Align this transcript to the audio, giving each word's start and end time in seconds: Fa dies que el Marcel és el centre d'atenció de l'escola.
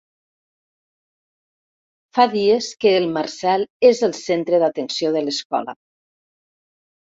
Fa 2.19 2.25
dies 2.31 2.71
que 2.85 2.95
el 3.03 3.07
Marcel 3.19 3.67
és 3.93 4.03
el 4.09 4.17
centre 4.23 4.63
d'atenció 4.67 5.15
de 5.19 5.25
l'escola. 5.29 5.79